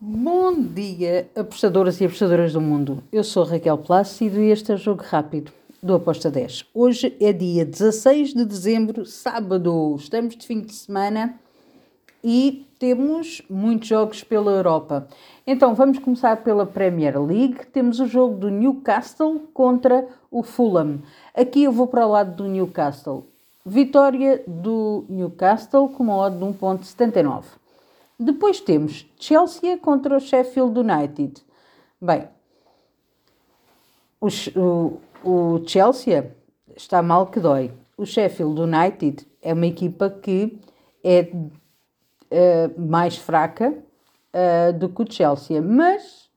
Bom 0.00 0.54
dia, 0.62 1.28
apostadoras 1.34 2.00
e 2.00 2.04
apostadoras 2.04 2.52
do 2.52 2.60
mundo. 2.60 3.02
Eu 3.10 3.24
sou 3.24 3.42
Raquel 3.42 3.76
Plácido 3.78 4.40
e 4.40 4.52
este 4.52 4.70
é 4.70 4.76
o 4.76 4.78
Jogo 4.78 5.02
Rápido 5.02 5.50
do 5.82 5.92
Aposta 5.92 6.30
10. 6.30 6.66
Hoje 6.72 7.16
é 7.20 7.32
dia 7.32 7.64
16 7.64 8.32
de 8.32 8.44
dezembro, 8.44 9.04
sábado. 9.04 9.96
Estamos 9.98 10.36
de 10.36 10.46
fim 10.46 10.60
de 10.60 10.72
semana 10.72 11.34
e 12.22 12.64
temos 12.78 13.42
muitos 13.50 13.88
jogos 13.88 14.22
pela 14.22 14.52
Europa. 14.52 15.08
Então 15.44 15.74
vamos 15.74 15.98
começar 15.98 16.44
pela 16.44 16.64
Premier 16.64 17.20
League. 17.20 17.66
Temos 17.72 17.98
o 17.98 18.06
jogo 18.06 18.36
do 18.36 18.50
Newcastle 18.50 19.48
contra 19.52 20.06
o 20.30 20.44
Fulham. 20.44 21.00
Aqui 21.34 21.64
eu 21.64 21.72
vou 21.72 21.88
para 21.88 22.06
o 22.06 22.10
lado 22.12 22.36
do 22.36 22.48
Newcastle. 22.48 23.26
Vitória 23.66 24.44
do 24.46 25.04
Newcastle 25.08 25.88
com 25.88 26.04
uma 26.04 26.16
odd 26.18 26.38
de 26.38 26.44
1.79. 26.44 27.42
Depois 28.18 28.60
temos 28.60 29.06
Chelsea 29.16 29.78
contra 29.78 30.16
o 30.16 30.20
Sheffield 30.20 30.80
United. 30.80 31.40
Bem, 32.00 32.28
o, 34.20 34.98
o, 35.22 35.62
Chelsea 35.64 36.34
está 36.76 37.00
mal 37.00 37.28
que 37.28 37.38
dói. 37.38 37.72
O 37.96 38.04
Sheffield 38.04 38.60
United 38.60 39.24
é 39.40 39.52
uma 39.52 39.66
equipa 39.66 40.10
que 40.10 40.60
é 41.04 41.30
uh, 41.32 42.80
mais 42.80 43.16
fraca 43.16 43.72
uh, 43.72 44.72
do 44.76 44.88
que 44.88 45.02
o 45.02 45.12
Chelsea, 45.12 45.62
mas 45.62 46.28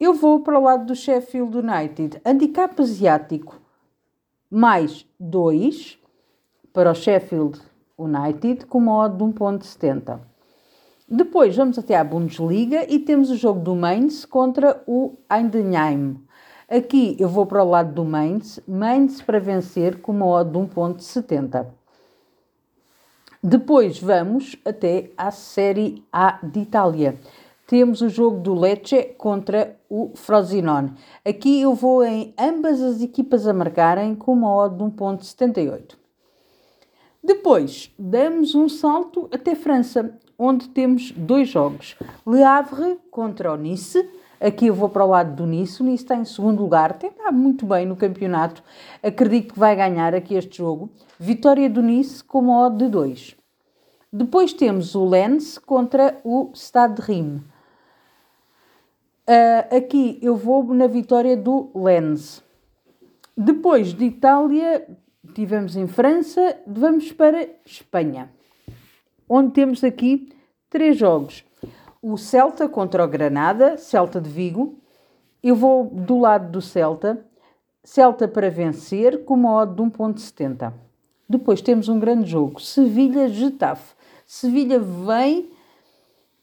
eu 0.00 0.14
vou 0.14 0.40
para 0.40 0.58
o 0.58 0.62
lado 0.62 0.86
do 0.86 0.94
Sheffield 0.94 1.58
United. 1.58 2.20
Handicap 2.24 2.80
asiático 2.80 3.60
mais 4.50 5.06
2 5.20 5.98
para 6.72 6.92
o 6.92 6.94
Sheffield 6.94 7.60
United 7.98 8.64
com 8.66 8.78
uma 8.78 8.96
odd 9.04 9.18
de 9.18 9.24
1.70. 9.24 10.33
Depois 11.06 11.54
vamos 11.54 11.78
até 11.78 11.96
à 11.96 12.02
Bundesliga 12.02 12.86
e 12.88 12.98
temos 12.98 13.30
o 13.30 13.36
jogo 13.36 13.60
do 13.60 13.76
Mainz 13.76 14.24
contra 14.24 14.82
o 14.86 15.18
Heidenheim. 15.30 16.18
Aqui 16.66 17.14
eu 17.20 17.28
vou 17.28 17.44
para 17.44 17.62
o 17.62 17.68
lado 17.68 17.92
do 17.92 18.04
Mainz, 18.06 18.58
Mainz 18.66 19.20
para 19.20 19.38
vencer 19.38 20.00
com 20.00 20.12
uma 20.12 20.26
odd 20.26 20.50
de 20.50 20.58
1.70. 20.58 21.66
Depois 23.42 24.00
vamos 24.00 24.56
até 24.64 25.10
à 25.14 25.30
Série 25.30 26.02
A 26.10 26.38
de 26.42 26.60
Itália. 26.60 27.20
Temos 27.66 28.00
o 28.00 28.08
jogo 28.08 28.40
do 28.40 28.54
Lecce 28.54 29.14
contra 29.18 29.76
o 29.90 30.12
Frosinone. 30.14 30.94
Aqui 31.22 31.60
eu 31.60 31.74
vou 31.74 32.02
em 32.02 32.32
ambas 32.38 32.80
as 32.80 33.02
equipas 33.02 33.46
a 33.46 33.52
marcarem 33.52 34.14
com 34.14 34.32
uma 34.32 34.50
odd 34.50 34.78
de 34.78 34.84
1.78. 34.84 35.96
Depois, 37.22 37.90
damos 37.98 38.54
um 38.54 38.68
salto 38.68 39.28
até 39.30 39.54
França, 39.54 40.18
onde 40.38 40.68
temos 40.68 41.10
dois 41.12 41.48
jogos. 41.48 41.96
Le 42.26 42.42
Havre 42.42 42.98
contra 43.10 43.52
o 43.52 43.56
Nice. 43.56 44.08
Aqui 44.40 44.66
eu 44.66 44.74
vou 44.74 44.88
para 44.88 45.04
o 45.04 45.08
lado 45.08 45.34
do 45.34 45.46
Nice. 45.46 45.82
O 45.82 45.84
Nice 45.84 46.04
está 46.04 46.16
em 46.16 46.24
segundo 46.24 46.62
lugar, 46.62 46.94
tem 46.94 47.10
estado 47.10 47.36
muito 47.36 47.64
bem 47.64 47.86
no 47.86 47.96
campeonato. 47.96 48.62
Acredito 49.02 49.54
que 49.54 49.60
vai 49.60 49.74
ganhar 49.74 50.14
aqui 50.14 50.34
este 50.34 50.58
jogo. 50.58 50.90
Vitória 51.18 51.68
do 51.70 51.82
Nice 51.82 52.22
com 52.22 52.40
uma 52.40 52.66
odd 52.66 52.78
de 52.78 52.90
2. 52.90 53.36
Depois 54.12 54.52
temos 54.52 54.94
o 54.94 55.04
Lens 55.04 55.58
contra 55.58 56.20
o 56.22 56.50
Stade 56.54 56.96
de 56.96 57.02
Rime. 57.02 57.42
Uh, 59.26 59.76
aqui 59.76 60.18
eu 60.22 60.36
vou 60.36 60.62
na 60.74 60.86
vitória 60.86 61.36
do 61.36 61.70
Lens. 61.74 62.44
Depois 63.36 63.92
de 63.92 64.04
Itália, 64.04 64.86
tivemos 65.34 65.76
em 65.76 65.86
França, 65.86 66.56
vamos 66.66 67.10
para 67.10 67.48
Espanha, 67.64 68.30
onde 69.28 69.52
temos 69.52 69.82
aqui 69.82 70.32
três 70.68 70.96
jogos. 70.96 71.44
O 72.02 72.16
Celta 72.16 72.68
contra 72.68 73.04
o 73.04 73.08
Granada, 73.08 73.76
Celta 73.76 74.20
de 74.20 74.28
Vigo. 74.28 74.78
Eu 75.42 75.56
vou 75.56 75.84
do 75.86 76.18
lado 76.18 76.50
do 76.50 76.60
Celta, 76.60 77.24
Celta 77.82 78.26
para 78.26 78.50
vencer, 78.50 79.24
com 79.24 79.34
uma 79.34 79.54
odd 79.54 79.74
de 79.74 79.82
1.70. 79.82 80.72
Depois 81.28 81.60
temos 81.60 81.88
um 81.88 81.98
grande 81.98 82.30
jogo, 82.30 82.60
Sevilha-Getafe. 82.60 83.94
Sevilha 84.26 84.78
vem 84.78 85.50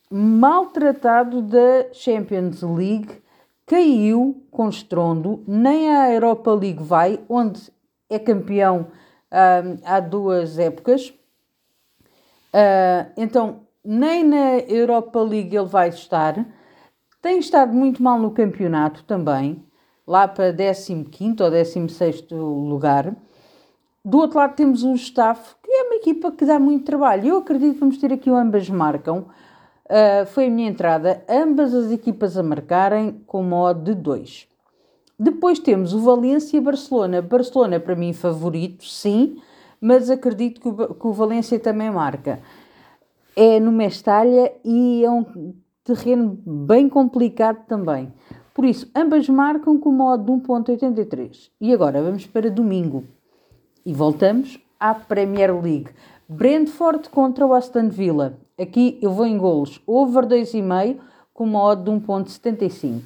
maltratado 0.09 1.41
da 1.41 1.93
Champions 1.93 2.61
League, 2.61 3.21
caiu 3.65 4.43
com 4.51 4.67
estrondo, 4.67 5.43
nem 5.47 5.95
a 5.95 6.11
Europa 6.11 6.51
League 6.53 6.83
vai, 6.83 7.19
onde 7.29 7.71
é 8.09 8.19
campeão 8.19 8.87
uh, 9.31 9.79
há 9.85 9.99
duas 9.99 10.59
épocas. 10.59 11.13
Uh, 12.53 13.11
então, 13.15 13.61
nem 13.83 14.23
na 14.23 14.57
Europa 14.59 15.21
League 15.21 15.55
ele 15.55 15.67
vai 15.67 15.89
estar. 15.89 16.45
Tem 17.21 17.39
estado 17.39 17.73
muito 17.73 18.01
mal 18.01 18.19
no 18.19 18.31
campeonato 18.31 19.03
também, 19.03 19.63
lá 20.05 20.27
para 20.27 20.53
15 20.53 21.35
ou 21.41 21.51
16 21.51 22.27
lugar. 22.31 23.15
Do 24.03 24.17
outro 24.17 24.39
lado 24.39 24.55
temos 24.55 24.83
um 24.83 24.95
staff 24.95 25.55
que 25.63 25.71
é 25.71 25.83
uma 25.83 25.95
equipa 25.95 26.31
que 26.31 26.45
dá 26.45 26.57
muito 26.57 26.85
trabalho. 26.85 27.27
Eu 27.27 27.37
acredito 27.37 27.75
que 27.75 27.79
vamos 27.79 27.97
ter 27.97 28.11
aqui 28.11 28.29
o 28.29 28.35
ambas 28.35 28.67
marcam. 28.69 29.27
Uh, 29.85 30.25
foi 30.27 30.47
a 30.47 30.49
minha 30.49 30.69
entrada. 30.69 31.23
Ambas 31.29 31.73
as 31.73 31.91
equipas 31.91 32.35
a 32.35 32.41
marcarem 32.41 33.21
com 33.27 33.43
modo 33.43 33.83
de 33.83 33.93
2. 33.93 34.47
Depois 35.19 35.59
temos 35.59 35.93
o 35.93 35.99
Valência-Barcelona. 35.99 37.21
Barcelona, 37.21 37.79
para 37.79 37.95
mim, 37.95 38.11
favorito, 38.11 38.83
sim, 38.85 39.39
mas 39.81 40.09
acredito 40.11 40.61
que 40.61 40.67
o, 40.67 40.93
que 40.93 41.07
o 41.07 41.11
Valência 41.11 41.59
também 41.59 41.89
marca. 41.89 42.39
É 43.35 43.59
no 43.59 43.71
Mestalha 43.71 44.53
e 44.63 45.03
é 45.03 45.09
um 45.09 45.53
terreno 45.83 46.37
bem 46.45 46.87
complicado 46.87 47.65
também. 47.65 48.13
Por 48.53 48.65
isso, 48.65 48.91
ambas 48.95 49.27
marcam 49.27 49.79
com 49.79 49.91
modo 49.91 50.23
de 50.23 50.47
1.83. 50.47 51.49
E 51.59 51.73
agora 51.73 52.01
vamos 52.01 52.27
para 52.27 52.51
domingo. 52.51 53.05
E 53.85 53.93
voltamos 53.93 54.59
à 54.79 54.93
Premier 54.93 55.53
League. 55.53 55.89
Brentford 56.29 57.09
contra 57.09 57.45
o 57.45 57.53
Aston 57.53 57.89
Villa. 57.89 58.37
Aqui 58.59 58.99
eu 59.01 59.11
vou 59.11 59.25
em 59.25 59.37
golos. 59.37 59.81
Over 59.87 60.25
2,5 60.25 60.97
com 61.33 61.45
modo 61.45 61.83
de 61.83 62.05
1.75. 62.05 63.01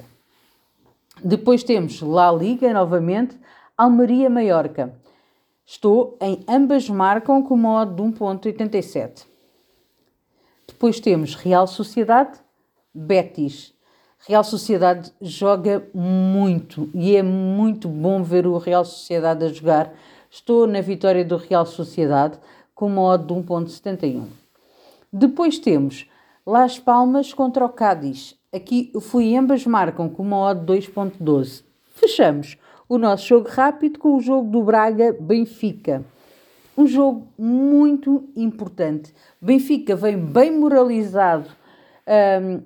Depois 1.24 1.64
temos 1.64 2.02
La 2.02 2.30
Liga 2.30 2.72
novamente, 2.74 3.38
Almeria 3.78 4.28
Maiorca. 4.28 4.94
Estou 5.68 6.16
em 6.20 6.44
ambas 6.46 6.88
marcam 6.88 7.42
com 7.42 7.56
modo 7.56 7.96
de 7.96 8.16
1.87. 8.16 9.26
Depois 10.64 11.00
temos 11.00 11.34
Real 11.34 11.66
Sociedade, 11.66 12.38
Betis. 12.94 13.74
Real 14.20 14.44
Sociedade 14.44 15.12
joga 15.20 15.84
muito 15.92 16.88
e 16.94 17.16
é 17.16 17.22
muito 17.22 17.88
bom 17.88 18.22
ver 18.22 18.46
o 18.46 18.58
Real 18.58 18.84
Sociedade 18.84 19.44
a 19.44 19.48
jogar. 19.48 19.92
Estou 20.30 20.68
na 20.68 20.80
vitória 20.80 21.24
do 21.24 21.36
Real 21.36 21.66
Sociedade 21.66 22.38
com 22.72 22.88
modo 22.88 23.34
de 23.34 23.40
1.71. 23.48 24.24
Depois 25.12 25.58
temos 25.58 26.08
Las 26.46 26.78
Palmas 26.78 27.34
contra 27.34 27.64
o 27.64 27.68
Cádiz. 27.68 28.36
Aqui 28.52 28.92
fui 29.00 29.36
ambas 29.36 29.66
marcam 29.66 30.08
com 30.08 30.22
uma 30.22 30.38
odd 30.38 30.64
2.12. 30.64 31.64
Fechamos 31.90 32.56
o 32.88 32.98
nosso 32.98 33.26
jogo 33.26 33.48
rápido 33.48 33.98
com 33.98 34.16
o 34.16 34.20
jogo 34.20 34.50
do 34.50 34.62
Braga-Benfica. 34.62 36.04
Um 36.76 36.86
jogo 36.86 37.28
muito 37.38 38.28
importante. 38.36 39.14
Benfica 39.40 39.96
vem 39.96 40.18
bem 40.18 40.52
moralizado 40.52 41.48
um, 42.06 42.62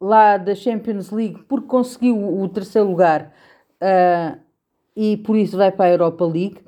lá 0.00 0.36
da 0.36 0.54
Champions 0.54 1.10
League 1.10 1.42
porque 1.48 1.66
conseguiu 1.66 2.40
o 2.40 2.48
terceiro 2.48 2.88
lugar 2.88 3.32
uh, 3.82 4.38
e 4.96 5.16
por 5.18 5.36
isso 5.36 5.56
vai 5.56 5.72
para 5.72 5.86
a 5.86 5.90
Europa 5.90 6.24
League. 6.24 6.58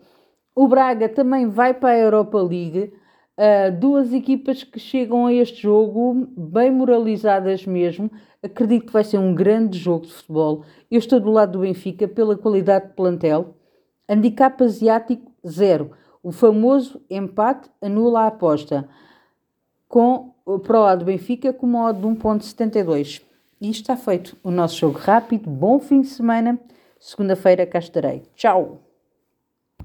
O 0.54 0.66
Braga 0.66 1.08
também 1.08 1.48
vai 1.48 1.72
para 1.72 1.90
a 1.90 1.98
Europa 1.98 2.38
League. 2.42 2.92
Uh, 3.40 3.72
duas 3.74 4.12
equipas 4.12 4.62
que 4.62 4.78
chegam 4.78 5.24
a 5.24 5.32
este 5.32 5.62
jogo 5.62 6.28
bem 6.36 6.70
moralizadas 6.70 7.64
mesmo. 7.64 8.10
Acredito 8.42 8.84
que 8.84 8.92
vai 8.92 9.02
ser 9.02 9.16
um 9.16 9.34
grande 9.34 9.78
jogo 9.78 10.04
de 10.04 10.12
futebol. 10.12 10.62
Eu 10.90 10.98
estou 10.98 11.18
do 11.18 11.30
lado 11.30 11.52
do 11.52 11.60
Benfica 11.60 12.06
pela 12.06 12.36
qualidade 12.36 12.88
de 12.88 12.92
plantel. 12.92 13.54
Handicap 14.06 14.62
asiático 14.62 15.32
zero. 15.46 15.92
O 16.22 16.30
famoso 16.32 17.00
empate 17.08 17.70
anula 17.80 18.24
a 18.24 18.26
aposta. 18.26 18.86
Com, 19.88 20.34
para 20.62 20.78
o 20.78 20.82
lado 20.82 20.98
do 20.98 21.04
Benfica 21.06 21.50
com 21.50 21.64
uma 21.64 21.86
odd 21.86 21.98
de 21.98 22.06
1.72. 22.06 23.22
E 23.58 23.70
está 23.70 23.96
feito 23.96 24.36
o 24.44 24.50
nosso 24.50 24.76
jogo 24.76 24.98
rápido. 24.98 25.48
Bom 25.48 25.78
fim 25.78 26.02
de 26.02 26.08
semana. 26.08 26.60
Segunda-feira 26.98 27.64
cá 27.64 27.78
estarei. 27.78 28.22
Tchau! 28.36 28.89